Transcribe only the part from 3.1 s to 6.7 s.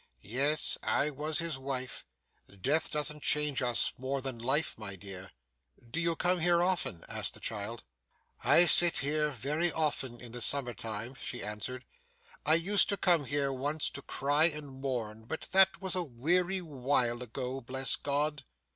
change us more than life, my dear.' 'Do you come here